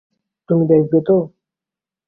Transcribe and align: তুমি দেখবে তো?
তুমি 0.49 0.63
দেখবে 0.71 0.99
তো? 1.07 1.15